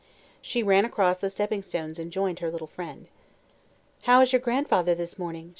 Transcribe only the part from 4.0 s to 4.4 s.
"How is